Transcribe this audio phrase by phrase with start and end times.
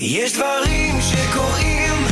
[0.00, 2.04] יש דברים שקורים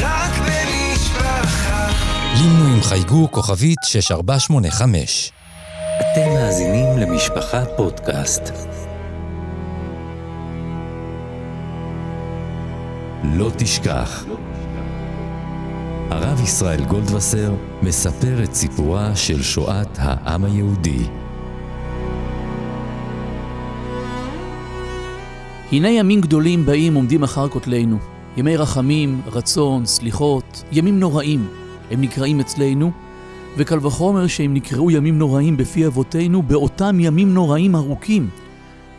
[0.00, 1.88] רק במשפחה.
[2.34, 5.32] לינו עם חייגו כוכבית 6485.
[6.00, 8.42] אתם מאזינים למשפחה פודקאסט.
[13.24, 14.24] לא תשכח.
[16.10, 21.27] הרב ישראל גולדווסר מספר את סיפורה של שואת העם היהודי.
[25.72, 27.98] הנה ימים גדולים באים עומדים אחר כותלנו.
[28.36, 31.48] ימי רחמים, רצון, סליחות, ימים נוראים.
[31.90, 32.90] הם נקראים אצלנו,
[33.56, 38.28] וקל וחומר שהם נקראו ימים נוראים בפי אבותינו באותם ימים נוראים ארוכים.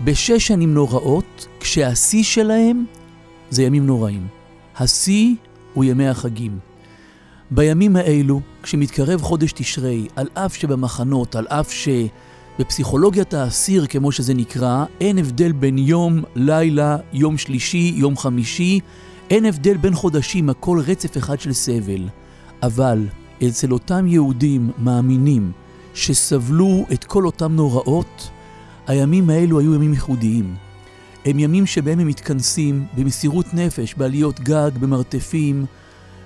[0.04, 2.86] בשש שנים נוראות, כשהשיא שלהם
[3.50, 4.28] זה ימים נוראים.
[4.78, 5.36] השיא
[5.74, 6.60] הוא ימי החגים.
[7.52, 11.72] בימים האלו, כשמתקרב חודש תשרי, על אף שבמחנות, על אף
[12.60, 18.80] שבפסיכולוגיית האסיר, כמו שזה נקרא, אין הבדל בין יום, לילה, יום שלישי, יום חמישי,
[19.30, 22.10] אין הבדל בין חודשים, הכל רצף אחד של סבל.
[22.64, 23.08] אבל
[23.48, 25.52] אצל אותם יהודים מאמינים
[25.94, 28.30] שסבלו את כל אותם נוראות,
[28.88, 30.56] הימים האלו היו ימים ייחודיים.
[31.26, 35.66] הם ימים שבהם הם מתכנסים במסירות נפש, בעליות גג, במרתפים,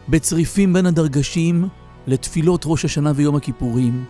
[0.10, 1.68] בצריפים בין הדרגשים
[2.08, 4.06] לתפילות ראש השנה ויום הכיפורים.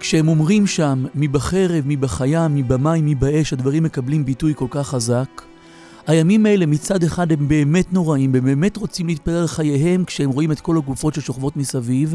[0.00, 4.66] כשהם אומרים שם, מי בחרב, מי בחיה, מי במים, מי באש, הדברים מקבלים ביטוי כל
[4.70, 5.42] כך חזק.
[6.06, 10.52] הימים האלה מצד אחד הם באמת נוראים, הם באמת רוצים להתפלל על חייהם כשהם רואים
[10.52, 12.14] את כל הגופות ששוכבות מסביב,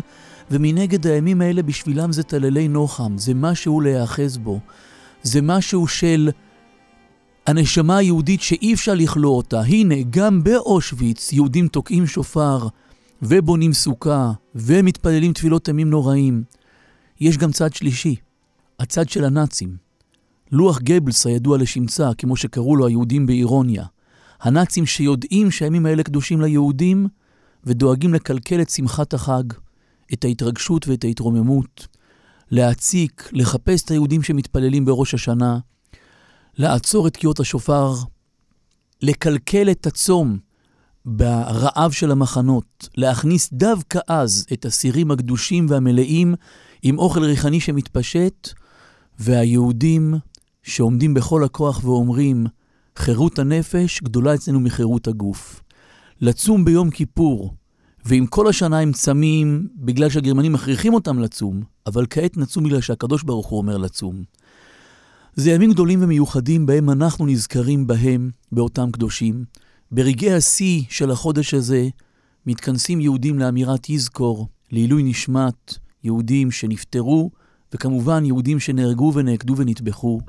[0.52, 4.60] ומנגד הימים האלה בשבילם זה טללי נוחם, זה משהו להיאחז בו.
[5.24, 6.30] זה משהו של
[7.48, 9.62] הנשמה היהודית שאי אפשר לכלוא אותה.
[9.62, 12.68] הנה, גם באושוויץ יהודים תוקעים שופר
[13.22, 16.44] ובונים סוכה ומתפללים תפילות ימים נוראים.
[17.22, 18.16] יש גם צד שלישי,
[18.80, 19.78] הצד של הנאצים.
[20.52, 23.86] לוח גבלס הידוע לשמצה, כמו שקראו לו היהודים באירוניה.
[24.42, 27.08] הנאצים שיודעים שהימים האלה קדושים ליהודים
[27.64, 29.44] ודואגים לקלקל את שמחת החג,
[30.14, 31.88] את ההתרגשות ואת ההתרוממות,
[32.52, 35.60] להציק, לחפש את היהודים שמתפללים בראש השנה,
[36.58, 37.94] לעצור את תקיעות השופר,
[39.02, 40.38] לקלקל את הצום
[41.06, 46.36] ברעב של המחנות, להכניס דווקא אז את הסירים הקדושים והמלאים
[46.84, 48.50] עם אוכל ריחני שמתפשט,
[49.20, 50.14] והיהודים
[50.64, 52.46] שעומדים בכל הכוח ואומרים,
[52.96, 55.64] חירות הנפש גדולה אצלנו מחירות הגוף.
[56.22, 57.54] לצום ביום כיפור,
[58.06, 63.24] ואם כל השנה הם צמים בגלל שהגרמנים מכריחים אותם לצום, אבל כעת נצום בגלל שהקדוש
[63.24, 64.24] ברוך הוא אומר לצום.
[65.36, 69.46] זה ימים גדולים ומיוחדים בהם אנחנו נזכרים בהם, באותם קדושים.
[69.92, 71.88] ברגעי השיא של החודש הזה
[72.46, 77.32] מתכנסים יהודים לאמירת יזכור, לעילוי נשמת יהודים שנפטרו,
[77.74, 80.20] וכמובן יהודים שנהרגו ונעקדו ונטבחו.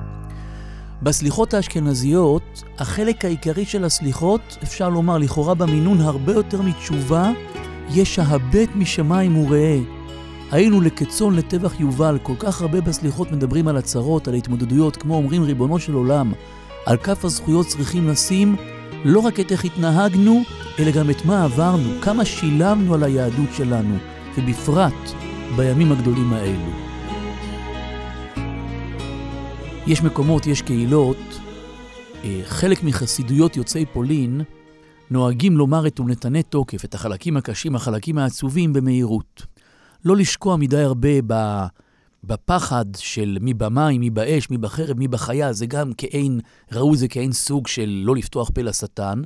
[1.03, 7.31] בסליחות האשכנזיות, החלק העיקרי של הסליחות, אפשר לומר לכאורה במינון הרבה יותר מתשובה,
[7.91, 9.79] יש ההבט משמיים וראה.
[10.51, 15.43] היינו לקצון לטבח יובל, כל כך הרבה בסליחות מדברים על הצרות, על ההתמודדויות, כמו אומרים
[15.43, 16.33] ריבונו של עולם,
[16.87, 18.57] על כף הזכויות צריכים לשים
[19.05, 20.43] לא רק את איך התנהגנו,
[20.79, 23.97] אלא גם את מה עברנו, כמה שילמנו על היהדות שלנו,
[24.39, 25.22] ובפרט
[25.57, 26.71] בימים הגדולים האלו.
[29.87, 31.17] יש מקומות, יש קהילות,
[32.25, 34.41] אה, חלק מחסידויות יוצאי פולין
[35.11, 39.43] נוהגים לומר את ונתנה תוקף, את החלקים הקשים, החלקים העצובים, במהירות.
[40.05, 41.09] לא לשקוע מדי הרבה
[42.25, 46.41] בפחד של מי במים, מי באש, מי בחרב, מי בחיה, זה גם כאין,
[46.73, 49.23] ראו זה כאין סוג של לא לפתוח פה לשטן,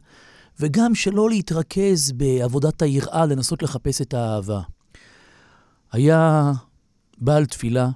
[0.60, 4.60] וגם שלא להתרכז בעבודת היראה, לנסות לחפש את האהבה.
[5.92, 6.52] היה
[7.18, 7.88] בעל תפילה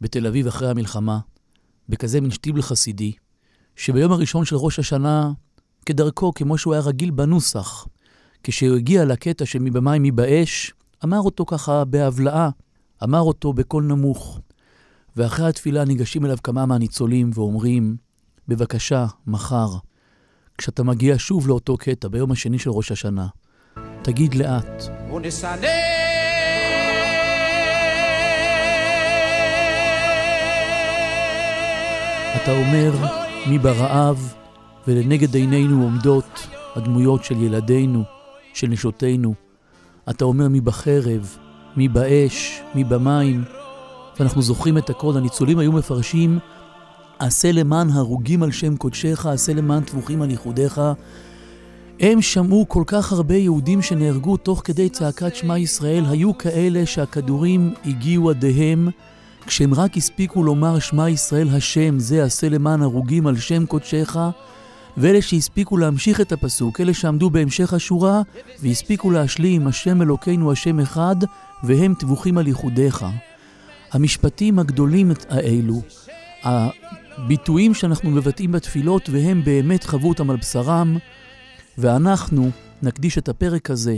[0.00, 1.18] בתל אביב אחרי המלחמה,
[1.88, 3.12] בכזה מין שטיבל חסידי,
[3.76, 5.32] שביום הראשון של ראש השנה,
[5.86, 7.86] כדרכו, כמו שהוא היה רגיל בנוסח,
[8.42, 10.72] כשהוא הגיע לקטע של מי במים מי באש,
[11.04, 12.50] אמר אותו ככה בהבלעה,
[13.04, 14.40] אמר אותו בקול נמוך.
[15.16, 17.96] ואחרי התפילה ניגשים אליו כמה מהניצולים ואומרים,
[18.48, 19.68] בבקשה, מחר,
[20.58, 23.26] כשאתה מגיע שוב לאותו קטע, ביום השני של ראש השנה,
[24.02, 24.84] תגיד לאט.
[32.34, 32.92] אתה אומר,
[33.46, 34.34] מי ברעב,
[34.88, 36.46] ולנגד עינינו עומדות
[36.76, 38.02] הדמויות של ילדינו,
[38.54, 39.34] של נשותינו.
[40.10, 41.36] אתה אומר מי בחרב,
[41.76, 43.44] מי באש, מי במים,
[44.18, 45.16] ואנחנו זוכרים את הכל.
[45.16, 46.38] הניצולים היו מפרשים,
[47.18, 50.80] עשה למען הרוגים על שם קודשך, עשה למען טבוחים על ייחודיך.
[52.00, 57.74] הם שמעו כל כך הרבה יהודים שנהרגו תוך כדי צעקת שמע ישראל, היו כאלה שהכדורים
[57.84, 58.88] הגיעו עדיהם,
[59.46, 64.16] כשהם רק הספיקו לומר שמע ישראל השם, זה עשה למען הרוגים על שם קודשך,
[64.96, 68.22] ואלה שהספיקו להמשיך את הפסוק, אלה שעמדו בהמשך השורה,
[68.62, 71.16] והספיקו להשלים השם אלוקינו השם אחד,
[71.62, 73.06] והם טבוחים על ייחודיך.
[73.92, 75.82] המשפטים הגדולים האלו,
[76.42, 80.96] הביטויים שאנחנו מבטאים בתפילות, והם באמת חוו אותם על בשרם,
[81.78, 82.50] ואנחנו
[82.82, 83.96] נקדיש את הפרק הזה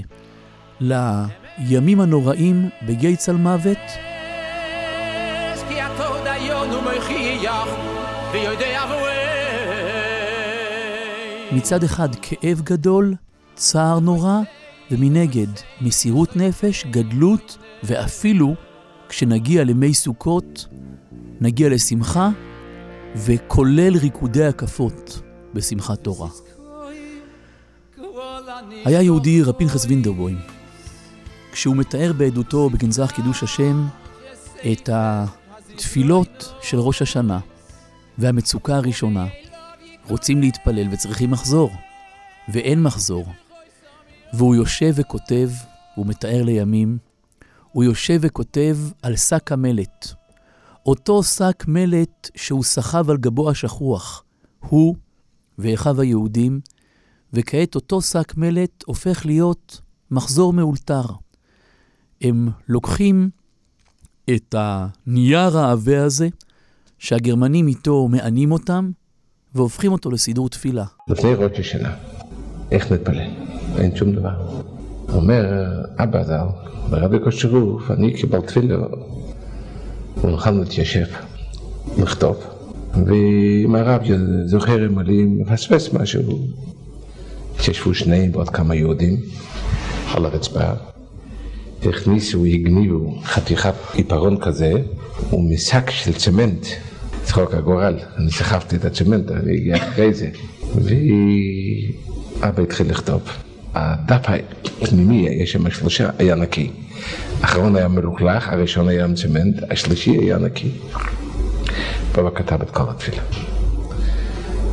[0.81, 4.08] לימים הנוראים בגיא צלמוות.
[11.53, 13.15] מצד אחד כאב גדול,
[13.55, 14.41] צער נורא,
[14.91, 15.47] ומנגד
[15.81, 18.55] מסירות נפש, גדלות, ואפילו
[19.09, 20.67] כשנגיע למי סוכות,
[21.41, 22.29] נגיע לשמחה,
[23.17, 25.21] וכולל ריקודי הקפות
[25.55, 26.29] בשמחת תורה.
[28.85, 30.39] היה יהודי רב פנחס וינדרבוים.
[31.53, 33.87] כשהוא מתאר בעדותו בגנזך קידוש השם
[34.73, 34.89] את
[35.79, 37.41] התפילות של ראש השנה
[38.19, 39.27] והמצוקה הראשונה,
[40.09, 41.71] רוצים להתפלל וצריכים מחזור,
[42.49, 43.27] ואין מחזור.
[44.33, 45.51] והוא יושב וכותב,
[45.95, 46.99] הוא מתאר לימים,
[47.73, 50.07] הוא יושב וכותב על שק המלט.
[50.87, 54.25] אותו שק מלט שהוא סחב על גבו השכוח,
[54.61, 54.97] הוא
[55.59, 56.61] ואחיו היהודים,
[57.33, 61.05] וכעת אותו שק מלט הופך להיות מחזור מאולתר.
[62.21, 63.31] הם לוקחים
[64.35, 66.29] את הנייר העבה הזה,
[66.99, 68.91] שהגרמנים איתו מענים אותם,
[69.55, 70.85] והופכים אותו לסידור תפילה.
[71.09, 71.95] לפני ראש השנה,
[72.71, 73.31] איך נתפלל?
[73.79, 74.63] אין שום דבר.
[75.15, 75.45] אומר
[75.99, 76.47] אבא ז"ל,
[76.91, 78.77] ברבי קושרוף, אני קיבל תפילה,
[80.25, 81.07] ונוכל להתיישב,
[81.99, 82.37] לכתוב.
[83.07, 84.03] ואם הרב
[84.47, 86.39] זוכר אם אני מפספס משהו,
[87.55, 89.17] התיישבו שניהם ועוד כמה יהודים
[90.15, 90.73] על הרצפה,
[91.87, 94.73] הכניסו, הגניבו חתיכת עיפרון כזה,
[95.33, 96.67] ומשק של צמנט,
[97.23, 100.29] צחוק הגורל, אני סחבתי את הצמנט, אני אגיע אחרי זה,
[100.75, 103.23] ואבא התחיל לכתוב.
[103.75, 104.27] הדף
[104.83, 106.71] הפנימי, יש שם שלושה, היה נקי.
[107.41, 110.71] האחרון היה מלוכלך, הראשון היה עם צמנט, השלישי היה נקי.
[112.17, 113.23] בבא כתב את כל התפילה.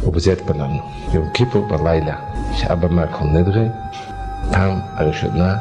[0.04, 0.80] ובזה התפללנו.
[1.13, 2.16] יום כיפור בלילה,
[2.58, 2.88] שאבא
[3.34, 3.66] נדרי,
[4.51, 5.56] פעם הראשונה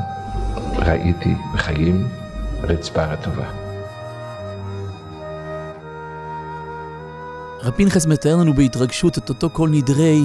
[0.79, 2.09] ראיתי בחיים
[2.63, 3.51] רצפה רטובה.
[7.63, 10.23] רב פנחס מתאר לנו בהתרגשות את אותו קול נדרי,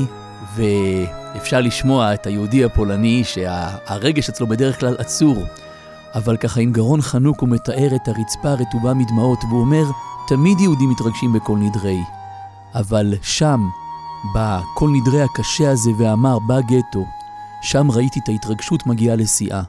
[0.55, 5.45] ואפשר לשמוע את היהודי הפולני שהרגש אצלו בדרך כלל עצור,
[6.15, 9.83] אבל ככה עם גרון חנוק הוא מתאר את הרצפה הרטובה מדמעות, והוא אומר,
[10.27, 11.99] תמיד יהודים מתרגשים בקול נדרי,
[12.75, 13.69] אבל שם,
[14.35, 17.05] בקול נדרי הקשה הזה ואמר, בגטו,
[17.61, 19.61] שם ראיתי את ההתרגשות מגיעה לשיאה.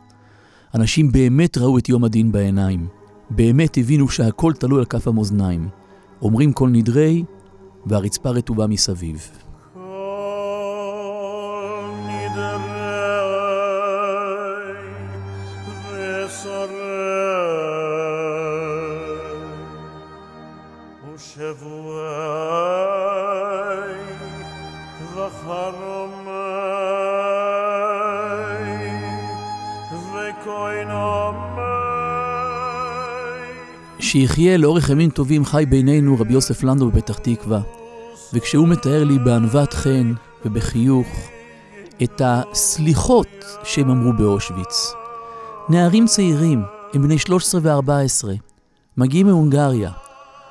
[0.75, 2.87] אנשים באמת ראו את יום הדין בעיניים.
[3.31, 5.69] באמת הבינו שהכל תלוי על כף המאזניים.
[6.22, 7.25] אומרים קול נדרי,
[7.87, 9.28] והרצפה רטובה מסביב.
[34.10, 37.60] שיחיה לאורך ימים טובים חי בינינו רבי יוסף לנדו בפתח תקווה,
[38.32, 40.12] וכשהוא מתאר לי בענוות חן
[40.44, 41.06] ובחיוך
[42.02, 44.93] את הסליחות שהם אמרו באושוויץ.
[45.69, 46.62] נערים צעירים,
[46.94, 48.29] הם בני 13 ו-14,
[48.96, 49.90] מגיעים מהונגריה.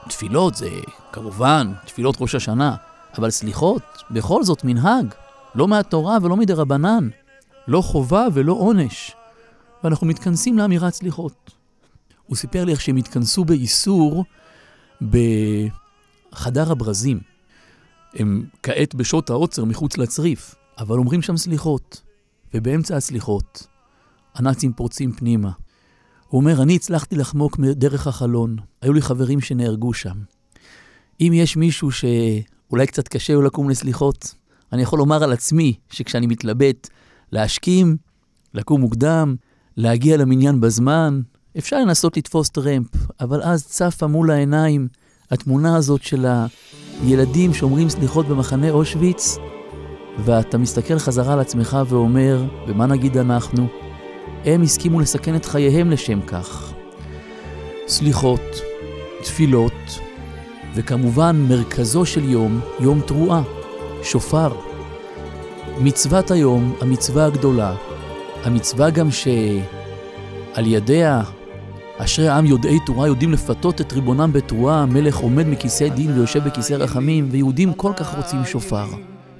[0.09, 0.69] תפילות זה
[1.11, 2.75] כמובן תפילות ראש השנה,
[3.17, 5.05] אבל סליחות, בכל זאת מנהג,
[5.55, 7.09] לא מהתורה ולא מדי רבנן,
[7.67, 9.11] לא חובה ולא עונש.
[9.83, 11.58] ואנחנו מתכנסים לאמירת סליחות.
[12.29, 14.25] הוא סיפר לי איך שהם התכנסו באיסור
[15.01, 17.19] בחדר הברזים.
[18.13, 22.01] הם כעת בשעות העוצר מחוץ לצריף, אבל אומרים שם סליחות.
[22.53, 23.67] ובאמצע הסליחות,
[24.35, 25.51] הנאצים פורצים פנימה.
[26.27, 30.17] הוא אומר, אני הצלחתי לחמוק דרך החלון, היו לי חברים שנהרגו שם.
[31.21, 34.35] אם יש מישהו שאולי קצת קשה לו לקום לסליחות,
[34.73, 36.89] אני יכול לומר על עצמי שכשאני מתלבט
[37.31, 37.97] להשכים,
[38.53, 39.35] לקום מוקדם,
[39.77, 41.21] להגיע למניין בזמן,
[41.57, 42.87] אפשר לנסות לתפוס טרמפ,
[43.19, 44.87] אבל אז צפה מול העיניים
[45.31, 46.25] התמונה הזאת של
[47.03, 49.37] הילדים שאומרים סליחות במחנה אושוויץ,
[50.25, 53.67] ואתה מסתכל חזרה על עצמך ואומר, ומה נגיד אנחנו?
[54.45, 56.73] הם הסכימו לסכן את חייהם לשם כך.
[57.87, 58.41] סליחות,
[59.23, 59.99] תפילות,
[60.75, 63.41] וכמובן מרכזו של יום, יום תרועה,
[64.03, 64.51] שופר.
[65.79, 67.75] מצוות היום, המצווה הגדולה,
[68.43, 71.23] המצווה גם שעל ידיה
[72.01, 76.73] אשרי העם יודעי תורה יודעים לפתות את ריבונם בתרועה, המלך עומד מכיסא דין ויושב בכיסא
[76.73, 78.85] רחמים, ויהודים כל כך רוצים שופר.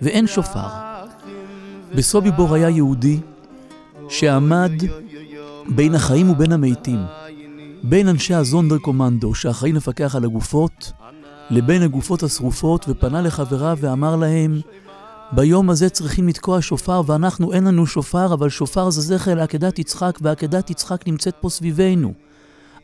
[0.02, 0.68] ואין שופר.
[1.96, 3.20] בסוביבור היה יהודי
[4.10, 4.72] שעמד
[5.68, 7.00] בין החיים ובין המתים,
[7.84, 10.92] בין אנשי הזונדר קומנדו שאחראים לפקח על הגופות,
[11.50, 14.60] לבין הגופות השרופות, ופנה לחבריו ואמר להם,
[15.32, 20.20] ביום הזה צריכים לתקוע שופר, ואנחנו אין לנו שופר, אבל שופר זה זכר לעקדת יצחק,
[20.22, 22.14] ועקדת יצחק נמצאת פה סביבנו.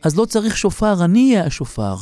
[0.06, 1.96] אז לא צריך שופר, אני אהיה השופר.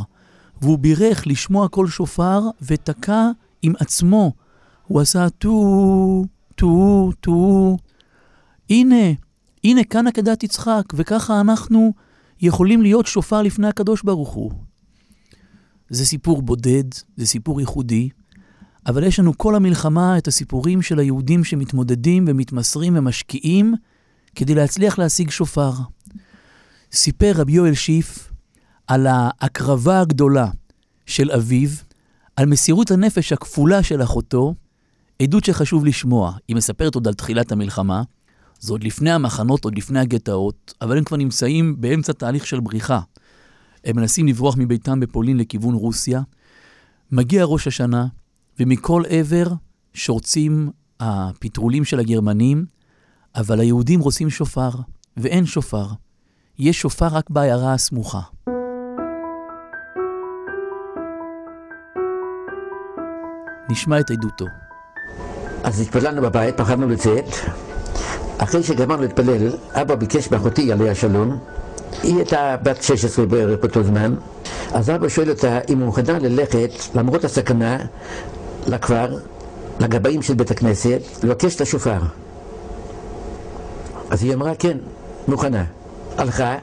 [0.61, 3.29] והוא בירך לשמוע קול שופר, ותקע
[3.61, 4.31] עם עצמו.
[4.87, 7.77] הוא עשה טו, טו, טו.
[8.69, 9.05] הנה,
[9.63, 11.93] הנה כאן עקדת יצחק, וככה אנחנו
[12.41, 14.51] יכולים להיות שופר לפני הקדוש ברוך הוא.
[15.89, 16.83] זה סיפור בודד,
[17.17, 18.09] זה סיפור ייחודי,
[18.85, 23.73] אבל יש לנו כל המלחמה את הסיפורים של היהודים שמתמודדים ומתמסרים ומשקיעים
[24.35, 25.71] כדי להצליח להשיג שופר.
[26.93, 28.31] סיפר רבי יואל שיף
[28.87, 30.47] על ההקרבה הגדולה
[31.05, 31.69] של אביו,
[32.35, 34.55] על מסירות הנפש הכפולה של אחותו,
[35.21, 36.33] עדות שחשוב לשמוע.
[36.47, 38.03] היא מספרת עוד על תחילת המלחמה,
[38.59, 42.99] זה עוד לפני המחנות, עוד לפני הגטאות, אבל הם כבר נמצאים באמצע תהליך של בריחה.
[43.83, 46.21] הם מנסים לברוח מביתם בפולין לכיוון רוסיה.
[47.11, 48.07] מגיע ראש השנה,
[48.59, 49.47] ומכל עבר
[49.93, 50.69] שורצים
[50.99, 52.65] הפטרולים של הגרמנים,
[53.35, 54.69] אבל היהודים רוצים שופר,
[55.17, 55.87] ואין שופר.
[56.59, 58.19] יש שופר רק בעיירה הסמוכה.
[63.69, 64.45] נשמע את עדותו.
[65.63, 67.25] אז התפללנו בבית, פחדנו לצאת.
[68.37, 71.39] אחרי שגמרנו להתפלל, אבא ביקש מאחותי עליה השלום.
[72.03, 74.15] היא הייתה בת 16 בערך באותו זמן.
[74.73, 77.77] אז אבא שואל אותה אם הוא מוכנה ללכת, למרות הסכנה,
[78.67, 79.17] לכפר,
[79.79, 81.99] לגבאים של בית הכנסת, לבקש את השופר.
[84.09, 84.77] אז היא אמרה כן,
[85.27, 85.63] מוכנה.
[86.17, 86.57] הלכה,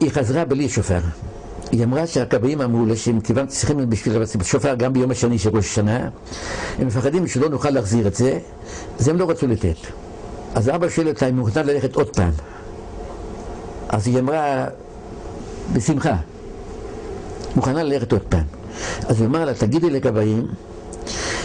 [0.00, 1.00] היא חזרה בלי שופר.
[1.70, 5.66] היא אמרה שהכבאים אמרו לה שהם כיוון צריכים בשביל שופר גם ביום השני של ראש
[5.66, 6.08] השנה,
[6.78, 8.38] הם מפחדים שלא נוכל להחזיר את זה,
[8.98, 9.76] אז הם לא רצו לתת.
[10.54, 12.30] אז אבא שואל אותה אם היא מוכנה ללכת עוד פעם.
[13.88, 14.66] אז היא אמרה,
[15.72, 16.16] בשמחה,
[17.56, 18.44] מוכנה ללכת עוד פעם.
[19.06, 20.46] אז היא אמרה לה, תגידי לכבאים,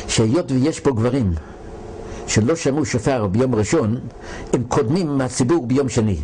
[0.07, 1.33] שהיות ויש פה גברים
[2.27, 3.97] שלא שמעו שופר ביום ראשון,
[4.53, 6.17] הם קודמים מהציבור ביום שני.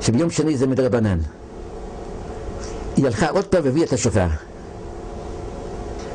[0.00, 1.18] שביום שני זה מדרבנן.
[2.96, 4.26] היא הלכה עוד פעם והביאה את השופר.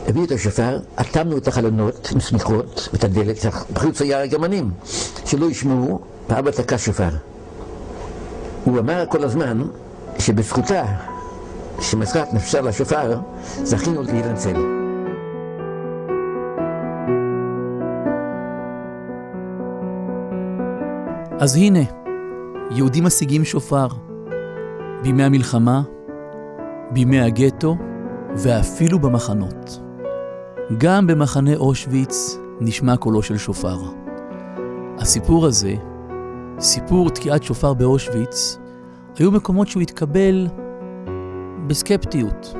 [0.08, 4.72] הביאו את השופר, אטמנו את החלונות עם שמיכות ואת הדלת, בחוץ היה גרמנים
[5.26, 6.00] שלא ישמעו,
[6.30, 7.10] ואבא תקע שופר.
[8.64, 9.62] הוא אמר כל הזמן
[10.20, 10.86] שבזכותה
[11.82, 13.20] שמסרת נפשה לשופר,
[13.64, 14.56] זכינו להינצל.
[21.40, 22.05] אז הנה,
[22.76, 23.88] יהודים משיגים שופר
[25.04, 25.82] בימי המלחמה,
[26.92, 27.76] בימי הגטו
[28.36, 29.80] ואפילו במחנות.
[30.78, 33.78] גם במחנה אושוויץ נשמע קולו של שופר.
[34.98, 35.76] הסיפור הזה,
[36.60, 38.58] סיפור תקיעת שופר באושוויץ,
[39.20, 40.48] היו מקומות שהוא התקבל
[41.68, 42.56] בסקפטיות.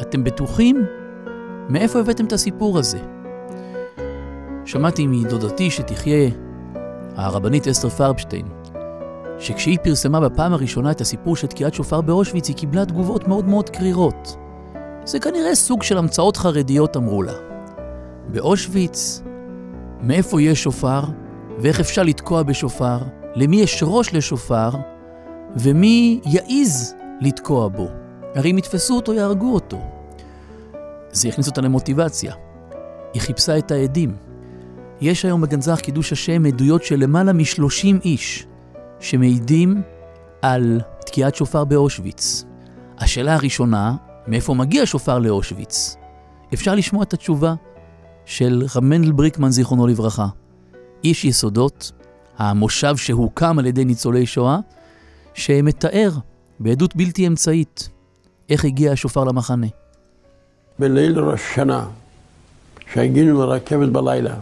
[0.00, 0.84] אתם בטוחים?
[1.68, 2.98] מאיפה הבאתם את הסיפור הזה?
[4.64, 6.30] שמעתי מדודתי שתחיה,
[7.16, 8.46] הרבנית אסתר פרבשטיין,
[9.38, 13.70] שכשהיא פרסמה בפעם הראשונה את הסיפור של תקיעת שופר באושוויץ, היא קיבלה תגובות מאוד מאוד
[13.70, 14.36] קרירות.
[15.04, 17.32] זה כנראה סוג של המצאות חרדיות, אמרו לה.
[18.28, 19.22] באושוויץ,
[20.00, 21.02] מאיפה יש שופר,
[21.58, 22.98] ואיך אפשר לתקוע בשופר,
[23.34, 24.70] למי יש ראש לשופר,
[25.56, 27.88] ומי יעיז לתקוע בו.
[28.34, 29.78] הרי אם יתפסו אותו, יהרגו אותו.
[31.12, 32.34] זה הכניס אותה למוטיבציה.
[33.14, 34.16] היא חיפשה את העדים.
[35.00, 38.46] יש היום בגנזך קידוש השם עדויות של למעלה משלושים איש
[39.00, 39.82] שמעידים
[40.42, 42.44] על תקיעת שופר באושוויץ.
[42.98, 43.96] השאלה הראשונה,
[44.26, 45.96] מאיפה מגיע שופר לאושוויץ?
[46.54, 47.54] אפשר לשמוע את התשובה
[48.24, 50.26] של רב מנדל בריקמן, זיכרונו לברכה.
[51.04, 51.92] איש יסודות,
[52.38, 54.58] המושב שהוקם על ידי ניצולי שואה,
[55.34, 56.10] שמתאר
[56.60, 57.88] בעדות בלתי אמצעית
[58.50, 59.66] איך הגיע השופר למחנה.
[60.78, 61.86] בליל ראש השנה,
[62.92, 64.34] שהגיעו לרכבת בלילה,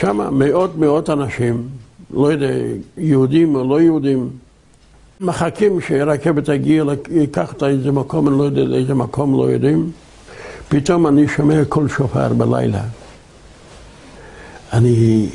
[0.00, 1.68] שם מאות מאות אנשים,
[2.16, 2.48] לא יודע,
[2.96, 4.30] יהודים או לא יהודים,
[5.20, 9.90] מחכים שרכבת תגיע, ייקח אותה איזה מקום, אני לא יודע לאיזה מקום, לא יודעים.
[10.68, 12.82] פתאום אני שומע קול שופר בלילה.
[14.72, 15.26] אני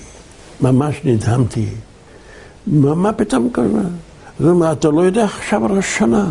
[0.62, 1.66] ממש נדהמתי.
[2.68, 3.68] מה, מה פתאום קורה?
[4.40, 6.30] אז הוא אומר, אתה לא יודע עכשיו ראש שנה.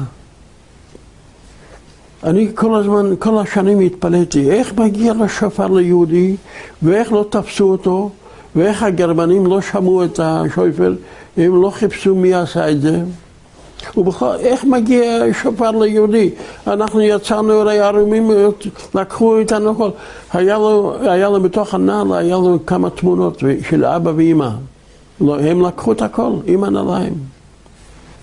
[2.25, 6.37] אני כל הזמן, כל השנים התפלאתי, איך מגיע לשופר ליהודי,
[6.83, 8.11] ואיך לא תפסו אותו,
[8.57, 10.95] ואיך הגרמנים לא שמעו את השופר,
[11.37, 13.01] הם לא חיפשו מי עשה את זה.
[13.97, 16.31] ובכל, איך מגיע שופר ליהודי?
[16.67, 18.31] אנחנו יצאנו הרי ערומים,
[18.95, 19.91] לקחו איתנו הכל.
[20.33, 24.49] היה לו, היה לו בתוך הנעל, היה לו כמה תמונות של אבא ואימא.
[25.21, 27.15] לא, הם לקחו את הכל עם הנעליים.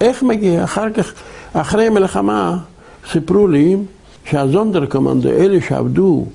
[0.01, 0.63] איך מגיע?
[0.63, 1.13] אחר כך,
[1.53, 2.57] אחרי המלחמה,
[3.11, 3.77] סיפרו לי
[4.25, 6.25] שהזונדרקומנד, אלה שעבדו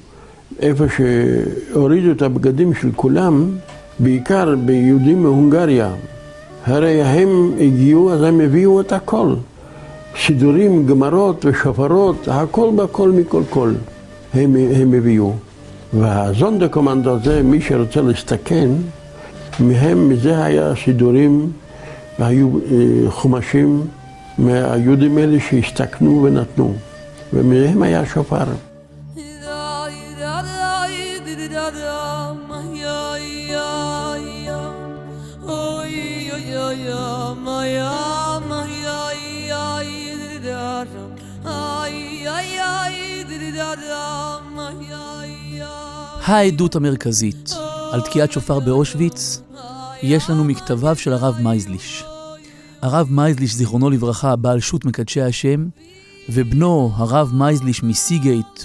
[0.61, 3.51] איפה שהורידו את הבגדים של כולם,
[3.99, 5.91] בעיקר ביהודים מהונגריה,
[6.67, 9.35] הרי הם הגיעו, אז הם הביאו את הכל.
[10.27, 13.73] סידורים, גמרות ושופרות, הכל בכל מכל כל
[14.35, 15.33] הם, הם הביאו.
[15.93, 18.69] והזונדקומנד הזה, מי שרוצה להסתכן,
[19.61, 21.53] מהם, מזה היה סידורים,
[22.19, 23.83] היו אה, חומשים
[24.39, 26.75] מהיהודים האלה שהסתכנו ונתנו,
[27.33, 28.45] ומהם היה שופר.
[46.25, 47.51] העדות המרכזית
[47.93, 49.43] על תקיעת שופר באושוויץ,
[50.03, 52.05] יש לנו מכתביו של הרב מייזליש.
[52.83, 55.69] הרב מייזליש, זיכרונו לברכה, בעל שו"ת מקדשי השם,
[56.29, 58.63] ובנו, הרב מייזליש מסיגייט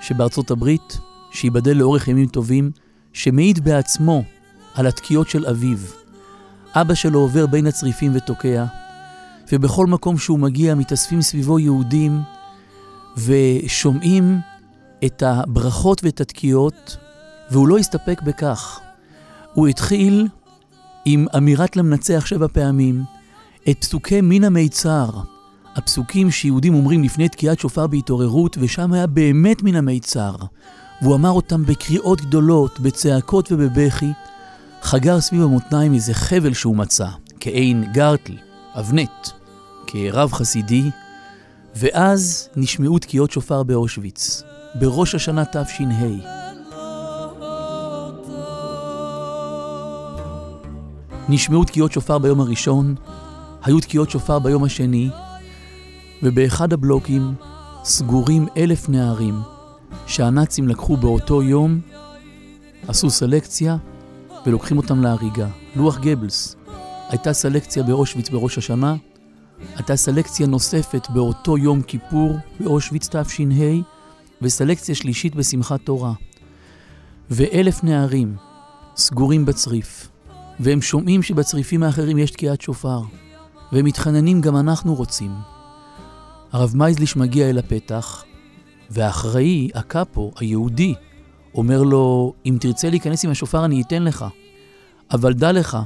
[0.00, 0.98] שבארצות הברית,
[1.32, 2.70] שייבדל לאורך ימים טובים,
[3.12, 4.24] שמעיד בעצמו
[4.74, 5.99] על התקיעות של אביו.
[6.74, 8.64] אבא שלו עובר בין הצריפים ותוקע,
[9.52, 12.20] ובכל מקום שהוא מגיע מתאספים סביבו יהודים
[13.16, 14.38] ושומעים
[15.04, 16.96] את הברכות ואת התקיעות,
[17.50, 18.80] והוא לא הסתפק בכך.
[19.54, 20.28] הוא התחיל
[21.04, 23.04] עם אמירת למנצח שבע פעמים,
[23.70, 25.10] את פסוקי מן המיצר,
[25.76, 30.34] הפסוקים שיהודים אומרים לפני תקיעת שופר בהתעוררות, ושם היה באמת מן המיצר.
[31.02, 34.12] והוא אמר אותם בקריאות גדולות, בצעקות ובבכי.
[34.82, 37.06] חגר סביב המותניים איזה חבל שהוא מצא,
[37.40, 38.36] כעין גרטל,
[38.74, 39.28] אבנט,
[39.86, 40.90] כרב חסידי,
[41.76, 44.42] ואז נשמעו תקיעות שופר באושוויץ,
[44.74, 45.84] בראש השנה תש"ה.
[51.28, 52.94] נשמעו תקיעות שופר ביום הראשון,
[53.62, 55.10] היו תקיעות שופר ביום השני,
[56.22, 57.34] ובאחד הבלוקים
[57.84, 59.40] סגורים אלף נערים
[60.06, 61.80] שהנאצים לקחו באותו יום,
[62.88, 63.76] עשו סלקציה
[64.46, 65.48] ולוקחים אותם להריגה.
[65.76, 66.56] לוח גבלס.
[67.08, 68.96] הייתה סלקציה באושוויץ בראש השנה,
[69.76, 73.42] הייתה סלקציה נוספת באותו יום כיפור באושוויץ תש"ה,
[74.42, 76.12] וסלקציה שלישית בשמחת תורה.
[77.30, 78.36] ואלף נערים
[78.96, 80.08] סגורים בצריף,
[80.60, 83.00] והם שומעים שבצריפים האחרים יש תקיעת שופר,
[83.72, 85.30] והם מתחננים גם אנחנו רוצים.
[86.52, 88.24] הרב מייזליש מגיע אל הפתח,
[88.90, 90.94] והאחראי, הקאפו, היהודי,
[91.54, 94.24] אומר לו, אם תרצה להיכנס עם השופר אני אתן לך,
[95.12, 95.78] אבל דע לך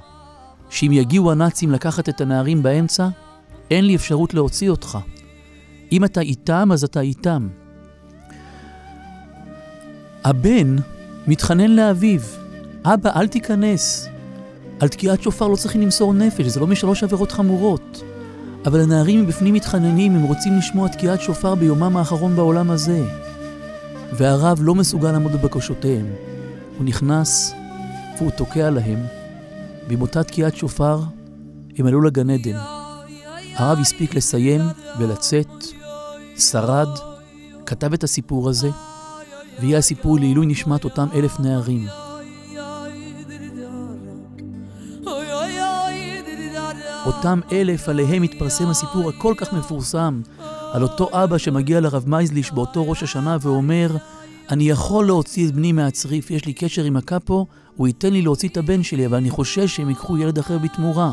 [0.71, 3.09] שאם יגיעו הנאצים לקחת את הנערים באמצע,
[3.71, 4.99] אין לי אפשרות להוציא אותך.
[5.93, 7.49] אם אתה איתם, אז אתה איתם.
[10.25, 10.77] הבן
[11.27, 12.21] מתחנן לאביו,
[12.85, 14.09] אבא, אל תיכנס.
[14.81, 18.03] על תקיעת שופר לא צריכים למסור נפש, זה לא משלוש עבירות חמורות.
[18.67, 23.05] אבל הנערים מבפנים מתחננים, הם רוצים לשמוע תקיעת שופר ביומם האחרון בעולם הזה.
[24.19, 26.07] והרב לא מסוגל לעמוד בבקשותיהם.
[26.79, 27.55] הוא נכנס
[28.19, 28.99] והוא תוקע להם.
[29.89, 31.01] ועם אותה תקיעת שופר
[31.79, 32.57] הם עלו לגן עדן.
[33.57, 34.61] הרב הספיק לסיים
[34.99, 35.65] ולצאת,
[36.39, 36.89] שרד,
[37.67, 38.71] כתב את הסיפור הזה,
[39.61, 41.87] ויהיה הסיפור לעילוי נשמת אותם אלף נערים.
[47.07, 50.21] אותם אלף עליהם התפרסם הסיפור הכל כך מפורסם,
[50.75, 53.97] על אותו אבא שמגיע לרב מייזליש באותו ראש השנה ואומר,
[54.51, 58.49] אני יכול להוציא את בני מהצריף, יש לי קשר עם הקאפו, הוא ייתן לי להוציא
[58.49, 61.13] את הבן שלי, אבל אני חושש שהם ייקחו ילד אחר בתמורה.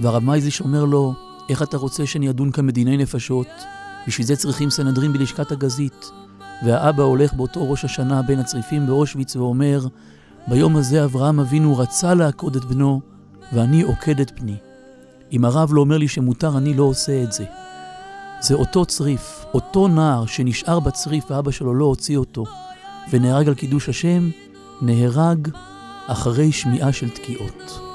[0.00, 1.14] והרב מייזליש אומר לו,
[1.48, 3.46] איך אתה רוצה שאני אדון כאן מדיני נפשות?
[4.06, 6.10] בשביל זה צריכים סנהדרין בלשכת הגזית.
[6.64, 9.86] והאבא הולך באותו ראש השנה בין הצריפים באושוויץ ואומר,
[10.48, 13.00] ביום הזה אברהם אבינו רצה לעקוד את בנו,
[13.52, 14.56] ואני עוקד את בני.
[15.32, 17.44] אם הרב לא אומר לי שמותר, אני לא עושה את זה.
[18.46, 22.44] זה אותו צריף, אותו נער שנשאר בצריף ואבא שלו לא הוציא אותו,
[23.10, 24.30] ונהרג על קידוש השם,
[24.82, 25.48] נהרג
[26.06, 27.85] אחרי שמיעה של תקיעות.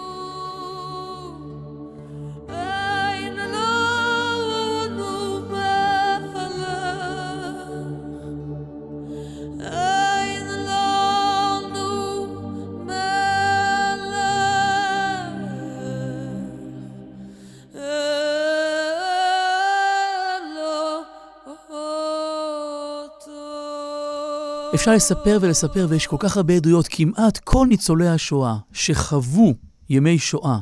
[24.76, 29.54] אפשר לספר ולספר, ויש כל כך הרבה עדויות, כמעט כל ניצולי השואה שחוו
[29.90, 30.60] ימי שואה,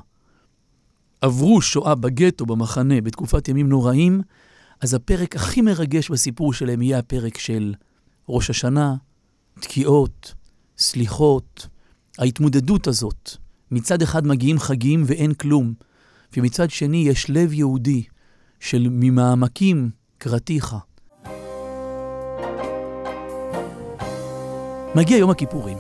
[1.22, 4.22] עברו שואה בגטו, במחנה, בתקופת ימים נוראים,
[4.82, 7.74] אז הפרק הכי מרגש בסיפור שלהם יהיה הפרק של
[8.30, 8.96] ראש השנה,
[9.60, 10.34] תקיעות,
[10.78, 11.68] סליחות,
[12.20, 13.32] ההתמודדות הזאת.
[13.72, 15.74] מצד אחד מגיעים חגים ואין כלום,
[16.38, 18.04] ומצד שני יש לב יהודי
[18.60, 20.76] של ממעמקים קראתיך.
[24.96, 25.78] מגיע יום הכיפורים.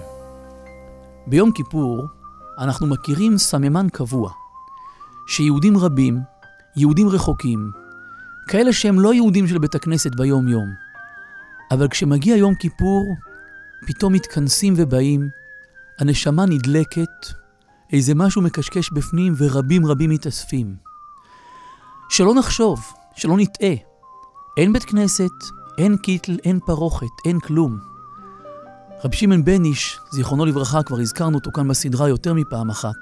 [1.27, 2.07] ביום כיפור
[2.59, 4.31] אנחנו מכירים סממן קבוע,
[5.27, 6.19] שיהודים רבים,
[6.75, 7.71] יהודים רחוקים,
[8.47, 10.67] כאלה שהם לא יהודים של בית הכנסת ביום-יום,
[11.71, 13.03] אבל כשמגיע יום כיפור,
[13.87, 15.29] פתאום מתכנסים ובאים,
[15.99, 17.27] הנשמה נדלקת,
[17.93, 20.75] איזה משהו מקשקש בפנים ורבים רבים מתאספים.
[22.09, 22.79] שלא נחשוב,
[23.15, 23.73] שלא נטעה,
[24.57, 25.31] אין בית כנסת,
[25.77, 27.88] אין קיטל, אין פרוכת, אין כלום.
[29.03, 32.95] רבי שמעון בניש, זיכרונו לברכה, כבר הזכרנו אותו כאן בסדרה יותר מפעם אחת,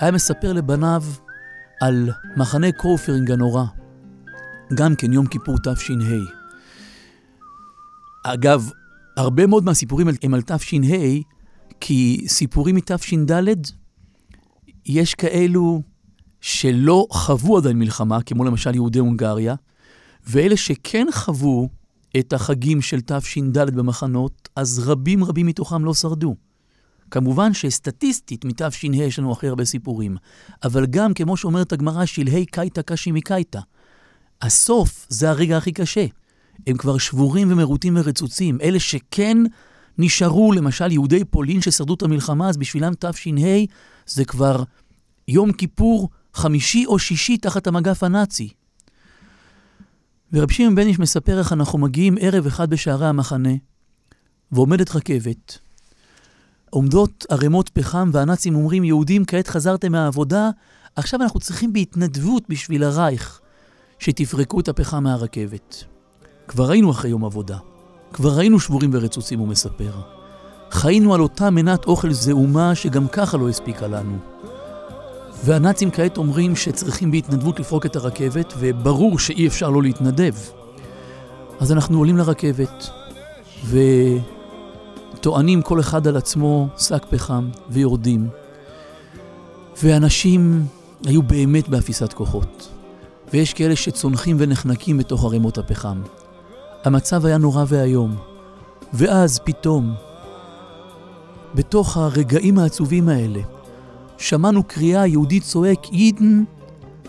[0.00, 1.02] היה מספר לבניו
[1.80, 3.64] על מחנה קאופרינג הנורא,
[4.74, 5.92] גם כן יום כיפור תש"ה.
[8.24, 8.70] אגב,
[9.16, 10.76] הרבה מאוד מהסיפורים הם על תש"ה,
[11.80, 13.54] כי סיפורים מתש"ד,
[14.86, 15.82] יש כאלו
[16.40, 19.54] שלא חוו עדיין מלחמה, כמו למשל יהודי הונגריה,
[20.26, 21.68] ואלה שכן חוו
[22.18, 26.36] את החגים של תש"ד במחנות, אז רבים רבים מתוכם לא שרדו.
[27.10, 30.16] כמובן שסטטיסטית מתש"ה יש לנו הכי הרבה סיפורים,
[30.64, 33.60] אבל גם, כמו שאומרת הגמרא, שלהי קייתא קשי מקייתא.
[34.42, 36.06] הסוף זה הרגע הכי קשה.
[36.66, 38.58] הם כבר שבורים ומרוטים ורצוצים.
[38.60, 39.36] אלה שכן
[39.98, 43.30] נשארו, למשל יהודי פולין ששרדו את המלחמה, אז בשבילם תש"ה
[44.06, 44.62] זה כבר
[45.28, 48.48] יום כיפור חמישי או שישי תחת המגף הנאצי.
[50.34, 53.52] ורב שמעון בניש מספר איך אנחנו מגיעים ערב אחד בשערי המחנה,
[54.52, 55.58] ועומדת רכבת.
[56.70, 60.50] עומדות ערימות פחם, והנאצים אומרים, יהודים, כעת חזרתם מהעבודה,
[60.96, 63.40] עכשיו אנחנו צריכים בהתנדבות בשביל הרייך,
[63.98, 65.84] שתפרקו את הפחם מהרכבת.
[66.48, 67.58] כבר היינו אחרי יום עבודה.
[68.12, 69.92] כבר היינו שבורים ורצוצים, הוא מספר.
[70.70, 74.18] חיינו על אותה מנת אוכל זעומה שגם ככה לא הספיקה לנו.
[75.44, 80.34] והנאצים כעת אומרים שצריכים בהתנדבות לפרוק את הרכבת, וברור שאי אפשר לא להתנדב.
[81.60, 82.88] אז אנחנו עולים לרכבת,
[85.14, 88.28] וטוענים כל אחד על עצמו שק פחם, ויורדים.
[89.82, 90.66] ואנשים
[91.06, 92.68] היו באמת באפיסת כוחות.
[93.32, 96.02] ויש כאלה שצונחים ונחנקים בתוך ערימות הפחם.
[96.84, 98.16] המצב היה נורא ואיום.
[98.92, 99.94] ואז פתאום,
[101.54, 103.40] בתוך הרגעים העצובים האלה,
[104.24, 106.44] שמענו קריאה יהודית צועק, יידן,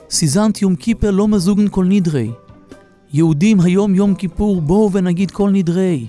[0.09, 2.31] סיזנטיום קיפר לא מזוגן כל נדרי.
[3.13, 6.07] יהודים היום יום כיפור, בואו ונגיד כל נדרי.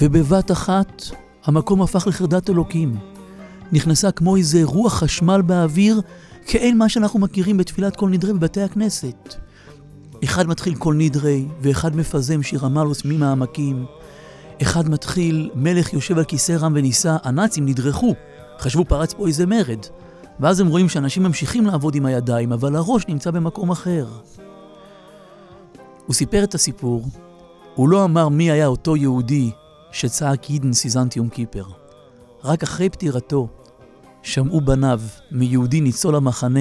[0.00, 1.02] ובבת אחת
[1.44, 2.96] המקום הפך לחרדת אלוקים.
[3.72, 6.00] נכנסה כמו איזה רוח חשמל באוויר,
[6.46, 9.34] כאין מה שאנחנו מכירים בתפילת כל נדרי בבתי הכנסת.
[10.24, 13.84] אחד מתחיל כל נדרי, ואחד מפזם שיר המלוס ממעמקים.
[14.62, 18.14] אחד מתחיל, מלך יושב על כיסא רם ונישא, הנאצים נדרכו,
[18.58, 19.86] חשבו פרץ פה איזה מרד.
[20.40, 24.06] ואז הם רואים שאנשים ממשיכים לעבוד עם הידיים, אבל הראש נמצא במקום אחר.
[26.06, 27.04] הוא סיפר את הסיפור,
[27.74, 29.50] הוא לא אמר מי היה אותו יהודי
[29.92, 31.64] שצעק יידן סיזנטיום קיפר.
[32.44, 33.48] רק אחרי פטירתו
[34.22, 36.60] שמעו בניו מיהודי ניצול המחנה,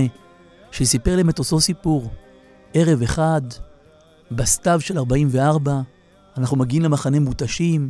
[0.71, 2.09] שסיפר להם את אותו סיפור.
[2.73, 3.41] ערב אחד,
[4.31, 5.81] בסתיו של 44,
[6.37, 7.89] אנחנו מגיעים למחנה מותשים,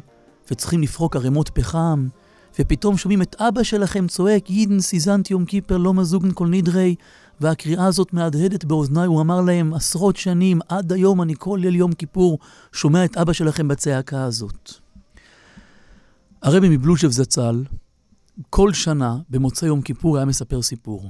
[0.51, 2.07] וצריכים לפרוק ערימות פחם,
[2.59, 6.95] ופתאום שומעים את אבא שלכם צועק, יידן סיזנטיום קיפר לא מזוגן כל נדרי,
[7.41, 11.93] והקריאה הזאת מהדהדת באוזניי, הוא אמר להם, עשרות שנים, עד היום אני כל ליל יום
[11.93, 12.39] כיפור
[12.73, 14.71] שומע את אבא שלכם בצעקה הזאת.
[16.41, 17.63] הרבי מבלוז'ב זצ"ל,
[18.49, 21.09] כל שנה במוצאי יום כיפור היה מספר סיפור.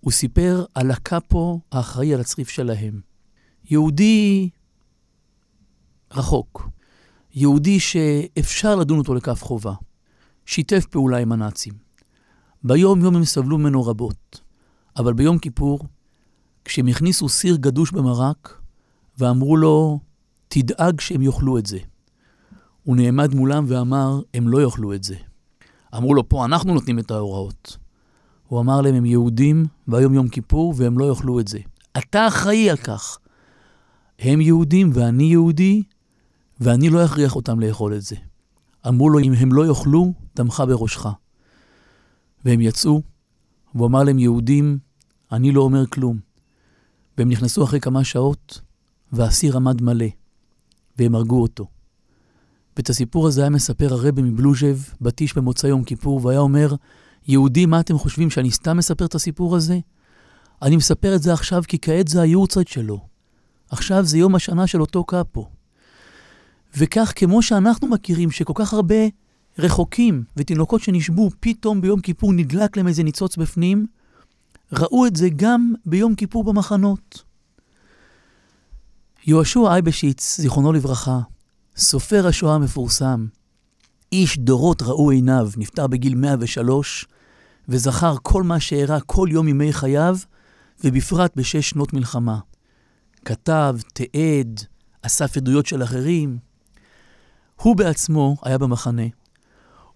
[0.00, 3.00] הוא סיפר על הקאפו האחראי על הצריף שלהם.
[3.70, 4.50] יהודי
[6.12, 6.68] רחוק,
[7.34, 9.72] יהודי שאפשר לדון אותו לכף חובה.
[10.46, 11.72] שיתף פעולה עם הנאצים.
[12.64, 14.40] ביום-יום הם סבלו ממנו רבות,
[14.96, 15.80] אבל ביום כיפור,
[16.64, 18.60] כשהם הכניסו סיר גדוש במרק,
[19.18, 20.00] ואמרו לו,
[20.48, 21.78] תדאג שהם יאכלו את זה.
[22.82, 25.14] הוא נעמד מולם ואמר, הם לא יאכלו את זה.
[25.96, 27.76] אמרו לו, פה אנחנו נותנים את ההוראות.
[28.48, 31.58] הוא אמר להם, הם יהודים, והיום יום כיפור, והם לא יאכלו את זה.
[31.98, 33.18] אתה אחראי על כך.
[34.18, 35.82] הם יהודים ואני יהודי,
[36.60, 38.16] ואני לא אכריח אותם לאכול את זה.
[38.88, 41.06] אמרו לו, אם הם לא יאכלו, דמך בראשך.
[42.44, 43.02] והם יצאו,
[43.74, 44.78] והוא אמר להם, יהודים,
[45.32, 46.18] אני לא אומר כלום.
[47.18, 48.60] והם נכנסו אחרי כמה שעות,
[49.12, 50.06] והסיר עמד מלא,
[50.98, 51.66] והם הרגו אותו.
[52.76, 56.74] ואת הסיפור הזה היה מספר הרבי מבלוז'ב, בתיש במוצאי יום כיפור, והיה אומר,
[57.28, 59.78] יהודים, מה אתם חושבים, שאני סתם מספר את הסיפור הזה?
[60.62, 63.06] אני מספר את זה עכשיו כי כעת זה היורצייט שלו.
[63.70, 65.48] עכשיו זה יום השנה של אותו קאפו.
[66.76, 68.94] וכך, כמו שאנחנו מכירים שכל כך הרבה
[69.58, 73.86] רחוקים ותינוקות שנשבו, פתאום ביום כיפור נדלק להם איזה ניצוץ בפנים,
[74.72, 77.22] ראו את זה גם ביום כיפור במחנות.
[79.26, 81.20] יהושע אייבשיץ, זיכרונו לברכה,
[81.76, 83.26] סופר השואה המפורסם,
[84.12, 87.06] איש דורות ראו עיניו, נפטר בגיל 103,
[87.68, 90.16] וזכר כל מה שאירע כל יום ימי חייו,
[90.84, 92.38] ובפרט בשש שנות מלחמה.
[93.24, 94.60] כתב, תיעד,
[95.02, 96.45] אסף עדויות של אחרים.
[97.62, 99.06] הוא בעצמו היה במחנה.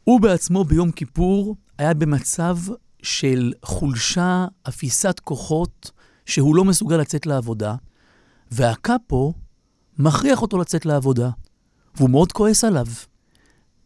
[0.05, 2.59] הוא בעצמו ביום כיפור היה במצב
[3.03, 5.91] של חולשה, אפיסת כוחות,
[6.27, 7.75] שהוא לא מסוגל לצאת לעבודה,
[8.51, 9.35] והקאפו
[9.99, 11.31] מכריח אותו לצאת לעבודה,
[11.95, 12.87] והוא מאוד כועס עליו.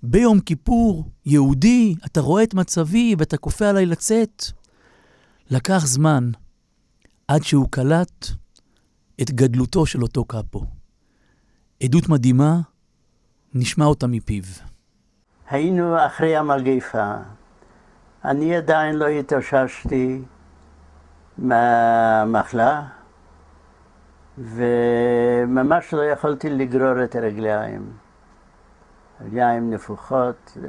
[0.02, 4.44] ביום כיפור, יהודי, אתה רואה את מצבי ואתה כופה עליי לצאת.
[5.50, 6.30] לקח זמן
[7.28, 8.26] עד שהוא קלט
[9.22, 10.64] את גדלותו של אותו קאפו.
[11.82, 12.60] עדות מדהימה,
[13.56, 14.42] נשמע אותה מפיו.
[15.50, 17.14] היינו אחרי המגפה.
[18.24, 20.22] אני עדיין לא התאוששתי
[21.38, 22.82] מהמחלה,
[24.38, 27.92] וממש לא יכולתי לגרור את הרגליים.
[29.20, 30.66] רגליים נפוחות, ו...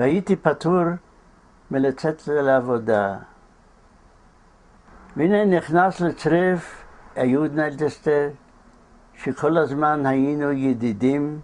[0.00, 0.82] והייתי פטור
[1.70, 3.16] מלצאת לעבודה.
[5.16, 6.84] והנה נכנס לצריף
[7.18, 8.28] אהוד נלדסטר,
[9.24, 11.40] שכל הזמן היינו ידידים,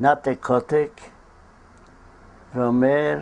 [0.00, 1.00] נתק קוטק,
[2.54, 3.18] ואומר,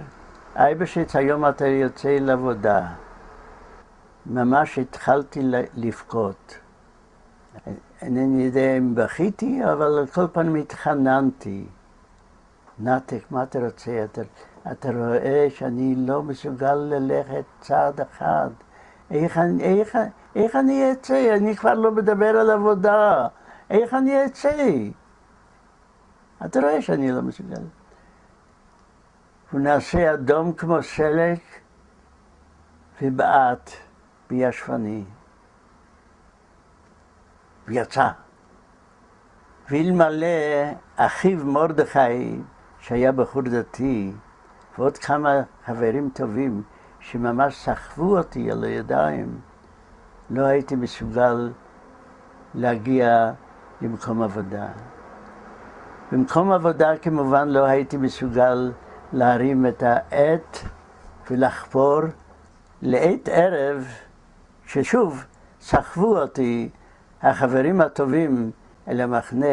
[0.57, 2.87] אייבשיץ, היום אתה יוצא לעבודה.
[4.27, 5.41] ממש התחלתי
[5.75, 6.59] לבכות.
[8.03, 11.67] אינני יודע אם בכיתי, אבל על כל פנים התחננתי.
[12.79, 14.05] נתק, מה אתה רוצה?
[14.05, 14.21] אתה,
[14.73, 18.49] אתה רואה שאני לא מסוגל ללכת צעד אחד.
[19.11, 19.99] איך, איך,
[20.37, 21.35] איך אני אצא?
[21.37, 23.29] אני כבר לא מדבר על עבודה.
[23.71, 24.67] איך אני אצא?
[26.47, 27.63] אתה רואה שאני לא מסוגל.
[29.51, 31.39] הוא נעשה אדום כמו שלג
[33.03, 33.71] ובעט
[34.31, 35.05] בישבני.
[37.69, 38.09] ויצא.
[39.71, 40.27] ואלמלא
[40.97, 42.41] אחיו מרדכי,
[42.81, 44.13] שהיה בחור דתי,
[44.79, 46.63] ועוד כמה חברים טובים
[47.01, 49.41] שממש סחבו אותי על הידיים,
[50.31, 51.53] לא הייתי מסוגל
[52.55, 53.33] להגיע
[53.83, 54.67] למקום עבודה.
[56.13, 58.73] במקום עבודה כמובן לא הייתי מסוגל
[59.13, 60.59] להרים את העט
[61.31, 62.01] ולחפור
[62.83, 63.89] לעת ערב,
[64.67, 65.25] ששוב
[65.61, 66.69] סחבו אותי
[67.23, 68.51] החברים הטובים
[68.89, 69.47] אל המחנה,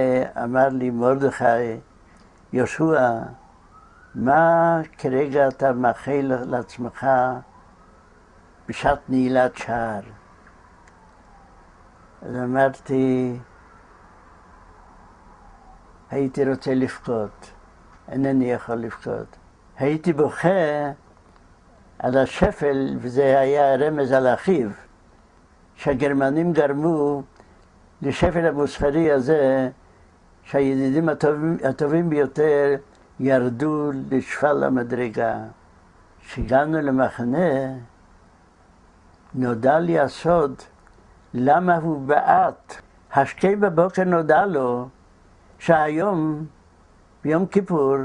[0.43, 1.79] אמר לי מרדכי,
[2.53, 3.19] יהושע,
[4.15, 7.07] מה כרגע אתה מאחל לעצמך
[8.67, 10.01] בשעת נעילת שער?
[12.21, 13.37] אז אמרתי,
[16.11, 17.51] הייתי רוצה לבכות,
[18.11, 19.37] אינני יכול לבכות.
[19.77, 20.91] הייתי בוכה
[21.99, 24.69] על השפל, וזה היה רמז על אחיו,
[25.75, 27.23] שהגרמנים גרמו
[28.01, 29.69] לשפל המוסחרי הזה,
[30.43, 32.75] שהידידים הטובים, הטובים ביותר
[33.19, 35.37] ירדו לשפל המדרגה.
[36.21, 37.73] כשהגענו למחנה,
[39.33, 40.55] נודע לי הסוד
[41.33, 42.75] למה הוא בעט.
[43.13, 44.87] השתי בבוקר נודע לו
[45.59, 46.45] שהיום,
[47.23, 47.95] ביום כיפור,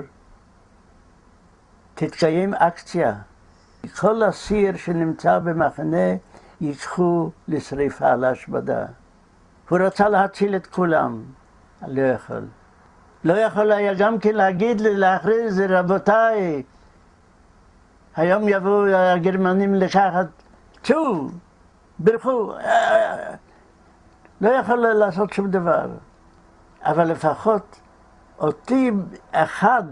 [1.94, 3.14] תתקיים אקציה.
[4.00, 6.06] כל אסיר שנמצא במחנה
[6.60, 8.86] ייקחו לשריפה, להשבדה.
[9.68, 11.22] הוא רצה להציל את כולם,
[11.86, 12.44] לא יכול.
[13.24, 16.62] לא יכול היה גם כן להגיד להכריז, רבותיי,
[18.16, 20.26] היום יבואו הגרמנים לקחת,
[20.82, 21.28] צאו,
[21.98, 22.52] ברכו.
[24.40, 25.86] לא יכול לעשות שום דבר.
[26.84, 27.80] אבל לפחות
[28.38, 28.90] אותי
[29.32, 29.82] אחד,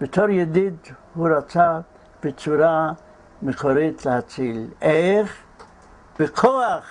[0.00, 0.74] בתור ידיד,
[1.14, 1.80] הוא רצה
[2.22, 2.92] בצורה
[3.42, 4.66] מקורית להציל.
[4.82, 5.36] איך?
[6.18, 6.84] בכוח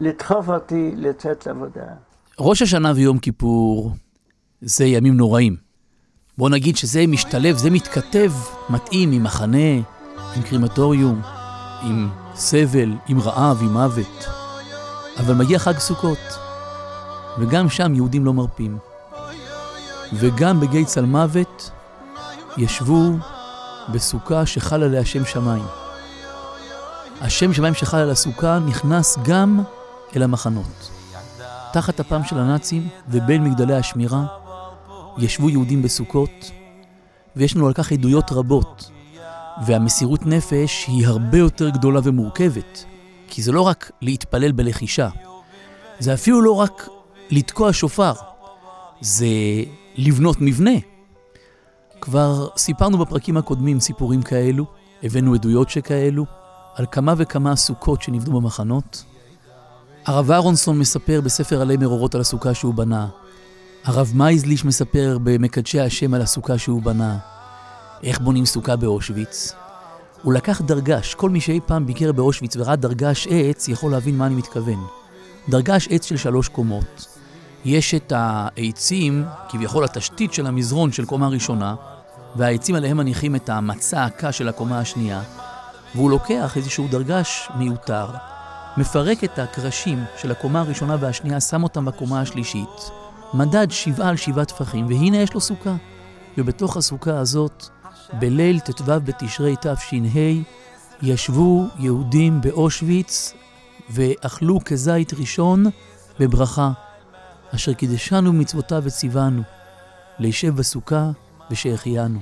[0.00, 1.86] לדחוף אותי לצאת לעבודה.
[2.38, 3.92] ראש השנה ויום כיפור
[4.60, 5.56] זה ימים נוראים.
[6.38, 8.32] בוא נגיד שזה משתלב, זה מתכתב,
[8.70, 9.74] מתאים עם מחנה,
[10.36, 11.20] עם קרימטוריום,
[11.82, 14.26] עם סבל, עם רעב, עם מוות.
[15.18, 16.18] אבל מגיע חג סוכות,
[17.38, 18.78] וגם שם יהודים לא מרפים.
[20.12, 21.70] וגם בגיא צלמוות
[22.56, 23.02] ישבו
[23.92, 25.64] בסוכה שחל עליה שם שמיים.
[27.20, 29.60] השם שמיים שחל על הסוכה נכנס גם
[30.16, 30.90] אל המחנות.
[31.72, 34.26] תחת אפם של הנאצים ובין מגדלי השמירה
[35.18, 36.50] ישבו יהודים בסוכות,
[37.36, 38.90] ויש לנו על כך עדויות רבות.
[39.66, 42.84] והמסירות נפש היא הרבה יותר גדולה ומורכבת,
[43.28, 45.08] כי זה לא רק להתפלל בלחישה,
[45.98, 46.88] זה אפילו לא רק
[47.30, 48.12] לתקוע שופר,
[49.00, 49.26] זה
[49.96, 50.70] לבנות מבנה.
[52.00, 54.64] כבר סיפרנו בפרקים הקודמים סיפורים כאלו,
[55.02, 56.24] הבאנו עדויות שכאלו,
[56.74, 59.04] על כמה וכמה סוכות שנבנו במחנות.
[60.06, 63.08] הרב אהרונסון מספר בספר עלי מרורות על הסוכה שהוא בנה.
[63.84, 67.18] הרב מייזליש מספר במקדשי השם על הסוכה שהוא בנה.
[68.02, 69.52] איך בונים סוכה באושוויץ.
[70.22, 74.26] הוא לקח דרגש, כל מי שאי פעם ביקר באושוויץ וראה דרגש עץ יכול להבין מה
[74.26, 74.86] אני מתכוון.
[75.48, 77.09] דרגש עץ של שלוש קומות.
[77.64, 81.74] יש את העצים, כביכול התשתית של המזרון של קומה ראשונה,
[82.36, 85.22] והעצים עליהם מניחים את המצע הקה של הקומה השנייה,
[85.94, 88.06] והוא לוקח איזשהו דרגש מיותר,
[88.76, 92.90] מפרק את הקרשים של הקומה הראשונה והשנייה, שם אותם בקומה השלישית,
[93.34, 95.74] מדד שבעה על שבעה טפחים, והנה יש לו סוכה.
[96.38, 97.66] ובתוך הסוכה הזאת,
[98.12, 100.20] בליל ט"ו בתשרי תש"ה,
[101.02, 103.34] ישבו יהודים באושוויץ
[103.90, 105.66] ואכלו כזית ראשון
[106.18, 106.72] בברכה,
[107.54, 109.42] אשר קידשנו מצוותיו וציוונו,
[110.18, 111.10] לישב בסוכה
[111.50, 112.20] ושהחיינו.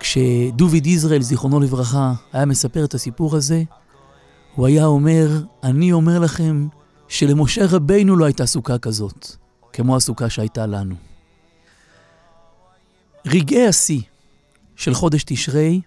[0.00, 3.62] כשדוביד יזרעאל, זיכרונו לברכה, היה מספר את הסיפור הזה,
[4.54, 5.28] הוא היה אומר,
[5.62, 6.68] אני אומר לכם
[7.08, 9.36] שלמשה רבינו לא הייתה סוכה כזאת,
[9.72, 10.94] כמו הסוכה שהייתה לנו.
[13.26, 14.00] רגעי השיא
[14.76, 15.80] של חודש תשרי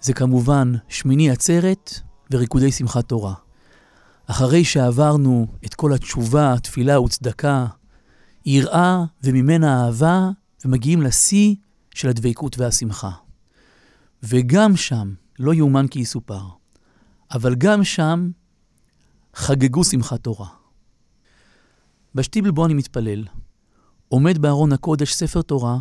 [0.00, 3.34] זה כמובן שמיני עצרת וריקודי שמחת תורה.
[4.30, 7.66] אחרי שעברנו את כל התשובה, התפילה וצדקה,
[8.46, 10.30] יראה וממנה אהבה,
[10.64, 11.54] ומגיעים לשיא
[11.94, 13.10] של הדבקות והשמחה.
[14.22, 16.42] וגם שם, לא יאומן כי יסופר,
[17.32, 18.30] אבל גם שם
[19.34, 20.48] חגגו שמחת תורה.
[22.14, 23.24] בשטיבל בו אני מתפלל,
[24.08, 25.78] עומד בארון הקודש ספר תורה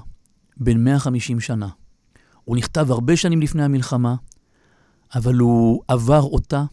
[0.57, 1.69] בן 150 שנה.
[2.43, 4.15] הוא נכתב הרבה שנים לפני המלחמה,
[5.15, 6.65] אבל הוא עבר אותה.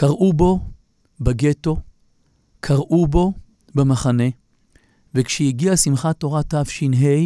[0.00, 0.60] קראו בו
[1.20, 1.76] בגטו,
[2.60, 3.32] קראו בו
[3.74, 4.28] במחנה,
[5.14, 7.16] וכשהגיעה שמחת תורה תש"ה,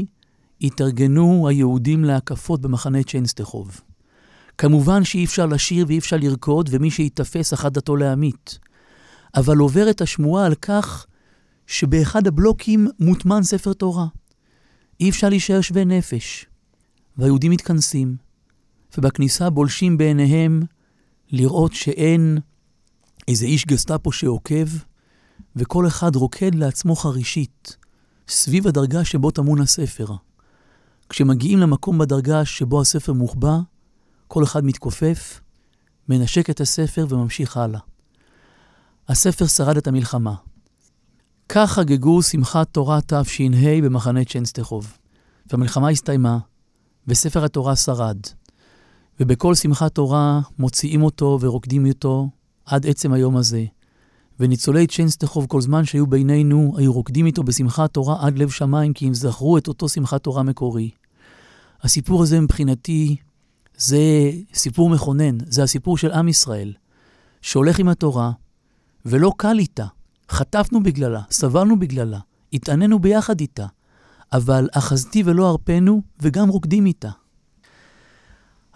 [0.61, 3.81] התארגנו היהודים להקפות במחנה צ'נסטחוב.
[4.59, 8.59] כמובן שאי אפשר לשיר ואי אפשר לרקוד, ומי שייתפס אחת דתו להמית.
[9.35, 11.07] אבל עוברת השמועה על כך
[11.67, 14.07] שבאחד הבלוקים מוטמן ספר תורה.
[15.01, 16.47] אי אפשר להישאר שווה נפש.
[17.17, 18.17] והיהודים מתכנסים,
[18.99, 20.63] ובכניסה בולשים בעיניהם
[21.31, 22.39] לראות שאין
[23.29, 24.67] איזה איש גסטאפו שעוקב,
[25.57, 27.77] וכל אחד רוקד לעצמו חרישית,
[28.29, 30.07] סביב הדרגה שבו טמון הספר.
[31.09, 33.59] כשמגיעים למקום בדרגה שבו הספר מוחבא,
[34.29, 35.41] כל אחד מתכופף,
[36.09, 37.81] מנשק את הספר וממשיך הלאה.
[39.09, 40.35] הספר שרד את המלחמה.
[41.49, 44.99] כך חגגו שמחת תורה תש"ה במחנה צ'נסטחוב.
[45.51, 46.39] והמלחמה הסתיימה,
[47.07, 48.19] וספר התורה שרד.
[49.21, 52.29] ובכל שמחת תורה מוציאים אותו ורוקדים אותו
[52.67, 53.65] עד עצם היום הזה.
[54.41, 59.07] וניצולי צ'נסטחוב כל זמן שהיו בינינו, היו רוקדים איתו בשמחת תורה עד לב שמיים, כי
[59.07, 60.91] הם זכרו את אותו שמחת תורה מקורי.
[61.83, 63.17] הסיפור הזה מבחינתי
[63.77, 66.73] זה סיפור מכונן, זה הסיפור של עם ישראל,
[67.43, 68.33] שהולך עם התורה,
[69.07, 69.87] ולא קל איתה.
[70.29, 72.19] חטפנו בגללה, סבלנו בגללה,
[72.53, 73.67] התעננו ביחד איתה,
[74.33, 77.11] אבל אחזתי ולא ארפנו, וגם רוקדים איתה.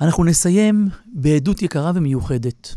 [0.00, 2.76] אנחנו נסיים בעדות יקרה ומיוחדת.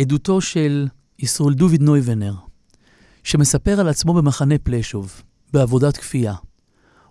[0.00, 2.34] עדותו של ישראל דוד נויבנר,
[3.24, 6.34] שמספר על עצמו במחנה פלשוב, בעבודת כפייה.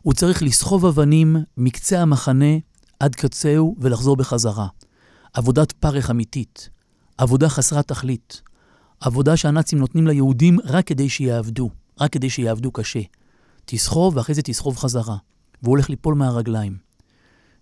[0.01, 2.57] הוא צריך לסחוב אבנים מקצה המחנה
[2.99, 4.67] עד קצהו ולחזור בחזרה.
[5.33, 6.69] עבודת פרך אמיתית,
[7.17, 8.41] עבודה חסרת תכלית,
[8.99, 13.01] עבודה שהנאצים נותנים ליהודים רק כדי שיעבדו, רק כדי שיעבדו קשה.
[13.65, 15.17] תסחוב ואחרי זה תסחוב חזרה.
[15.63, 16.77] והוא הולך ליפול מהרגליים.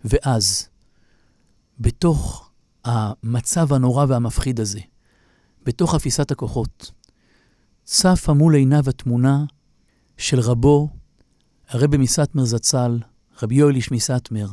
[0.06, 0.68] ואז,
[1.80, 2.50] בתוך
[2.86, 4.80] המצב הנורא והמפחיד הזה,
[5.68, 6.92] בתוך אפיסת הכוחות,
[7.84, 9.46] צפה מול עיניו התמונה
[10.18, 10.90] של רבו,
[11.70, 13.00] הרבי מסטמר זצ"ל,
[13.44, 14.48] רבי יואל איש מסטמר,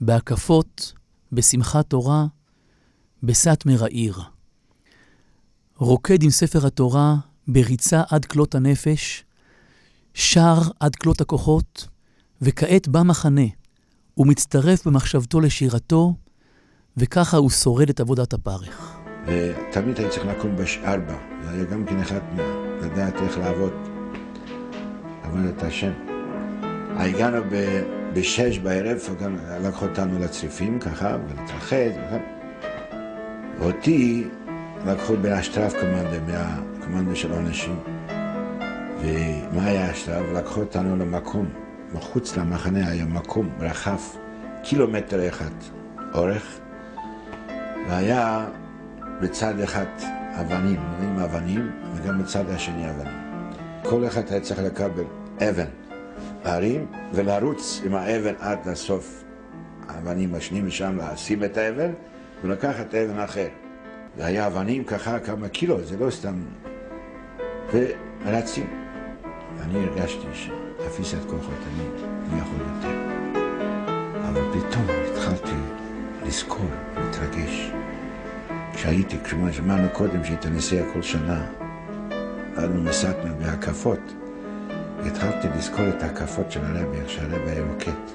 [0.00, 0.92] בהקפות,
[1.32, 2.26] בשמחת תורה,
[3.22, 4.20] בסטמר העיר.
[5.76, 7.16] רוקד עם ספר התורה
[7.48, 9.24] בריצה עד כלות הנפש,
[10.14, 11.88] שר עד כלות הכוחות,
[12.42, 13.46] וכעת במחנה.
[14.14, 16.14] הוא מצטרף במחשבתו לשירתו,
[16.96, 18.99] וככה הוא שורד את עבודת הפרך.
[19.26, 22.20] ותמיד הייתי צריך לקום בארבע, זה היה גם כן אחד
[22.82, 23.72] לדעת איך לעבוד,
[25.22, 25.92] עבודת השם.
[26.96, 27.36] הגענו
[28.12, 28.98] בשש בערב,
[29.64, 32.20] לקחו אותנו לצריפים ככה, ולהתרחד.
[33.60, 34.28] אותי
[34.86, 37.76] לקחו בין השטרף קומנדה, מהקומנדה של האנשים.
[39.00, 40.32] ומה היה השלב?
[40.32, 41.46] לקחו אותנו למקום,
[41.94, 43.98] מחוץ למחנה היה מקום רחב,
[44.62, 45.50] קילומטר אחד.
[46.14, 46.58] אורך,
[47.88, 48.46] והיה
[49.20, 49.86] בצד אחד
[50.40, 53.14] אבנים, עם אבנים, וגם בצד השני אבנים.
[53.82, 55.04] כל אחד היה צריך לקבל
[55.38, 55.66] אבן,
[56.44, 59.24] להרים ולרוץ עם האבן עד לסוף
[59.88, 61.92] האבנים השניים משם, לשים את האבן
[62.44, 63.48] ולקחת אבן אחר.
[64.16, 66.42] והיה אבנים ככה כמה קילו, זה לא סתם...
[67.72, 68.66] ורצים.
[69.60, 71.84] אני הרגשתי שאפיסת כוחות, אני
[72.32, 72.96] לא יכול יותר.
[74.28, 75.56] אבל פתאום התחלתי
[76.26, 76.66] לזכור,
[76.96, 77.70] להתרגש.
[78.74, 81.46] כשהייתי, כמו שאמרנו קודם, שהיית נסיעה כל שנה,
[82.58, 84.00] אנו נסענו בהקפות.
[85.06, 88.10] התחלתי לזכור את ההקפות של הרבי, איך שהרבי היה רוקט.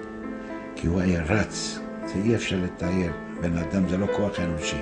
[0.76, 3.12] כי הוא היה רץ, זה אי אפשר לתאר.
[3.41, 4.82] בן אדם זה לא כוח אנושי.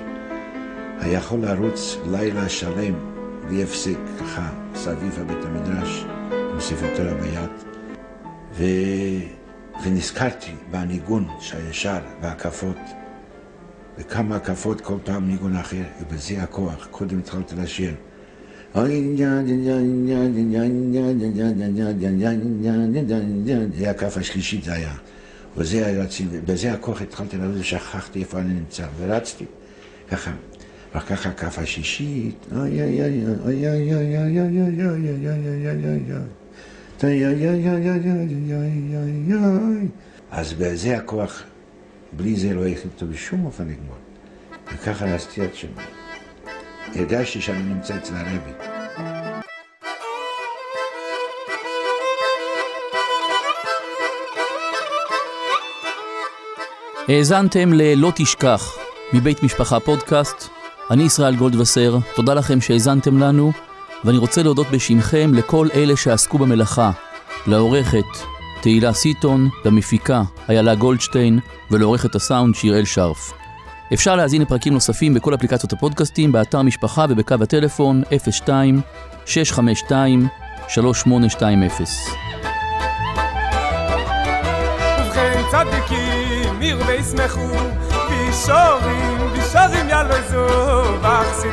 [1.00, 2.94] היה יכול לרוץ לילה שלם
[3.48, 6.04] בלי הפסיק, ככה, סביב הבית המדרש,
[6.52, 7.50] עם ספר תורה ביד.
[8.52, 8.64] ו...
[9.84, 12.76] ונזכרתי בניגון שהישר בהקפות,
[13.98, 16.88] וכמה הקפות כל פעם ניגון אחר, ובזה הכוח.
[16.90, 17.94] קודם התחלתי לשיר.
[23.78, 24.92] זה הכף השלישית זה היה.
[25.56, 29.44] וזה היה רצים, ובזה הכוח התחלתי לרוץ ושכחתי איפה אני נמצא, ורצתי
[30.10, 30.30] ככה.
[30.94, 35.08] ואחר כך הכף השישית, אוי אוי אוי אוי אוי אוי אוי אוי אוי אוי
[35.46, 35.66] אוי
[38.96, 39.88] אוי אוי
[40.30, 41.42] אז בזה הכוח,
[42.16, 43.96] בלי זה לא אותו בשום אופן לגמור.
[44.74, 45.68] וככה רציתי עד שם.
[46.94, 48.52] הרגשתי שאני נמצא אצל הרבי.
[57.08, 58.78] האזנתם ל"לא תשכח"
[59.12, 60.48] מבית משפחה פודקאסט.
[60.90, 63.52] אני ישראל גולדווסר, תודה לכם שהאזנתם לנו,
[64.04, 66.90] ואני רוצה להודות בשמכם לכל אלה שעסקו במלאכה,
[67.46, 68.33] לעורכת
[68.64, 71.38] תהילה סיטון, למפיקה איילה גולדשטיין
[71.70, 73.32] ולעורכת הסאונד שיראל שרף.
[73.94, 78.02] אפשר להזין לפרקים נוספים בכל אפליקציות הפודקאסטים, באתר משפחה ובקו הטלפון
[79.26, 79.32] 02-652-3820.
[85.50, 87.48] צדיקים, עיר וישמחו,
[88.08, 90.46] בישורים, בישורים יעלו זו,
[91.02, 91.44] ואך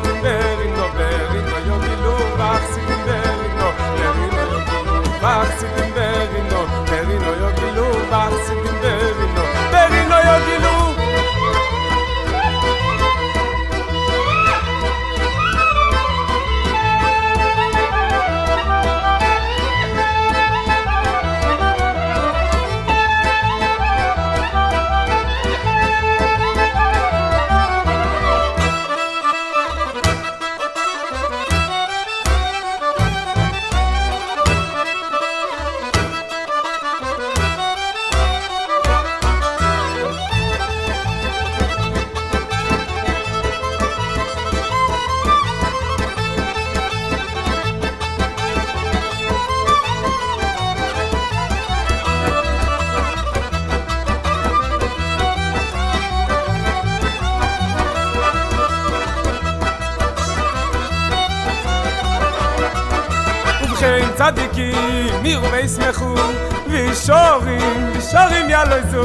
[68.92, 69.04] zu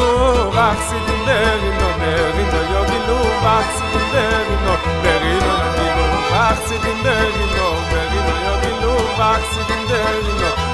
[0.57, 4.43] wach sie in der in der in der jo die lu wach sie in der
[4.53, 5.41] in der in
[5.77, 7.73] der wach sie in der in der
[8.17, 10.66] in der jo die lu wach in der in der